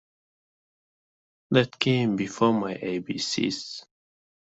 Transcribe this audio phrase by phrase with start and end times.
[1.51, 3.85] That came before my A B C's.